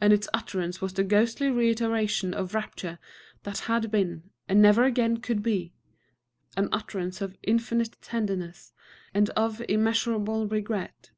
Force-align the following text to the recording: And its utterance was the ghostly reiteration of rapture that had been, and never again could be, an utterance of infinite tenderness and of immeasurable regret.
And 0.00 0.12
its 0.12 0.28
utterance 0.34 0.80
was 0.80 0.94
the 0.94 1.04
ghostly 1.04 1.48
reiteration 1.48 2.34
of 2.34 2.54
rapture 2.54 2.98
that 3.44 3.58
had 3.70 3.88
been, 3.88 4.30
and 4.48 4.60
never 4.60 4.82
again 4.82 5.18
could 5.18 5.44
be, 5.44 5.72
an 6.56 6.68
utterance 6.72 7.20
of 7.20 7.38
infinite 7.40 7.96
tenderness 8.02 8.72
and 9.14 9.30
of 9.30 9.62
immeasurable 9.68 10.48
regret. 10.48 11.12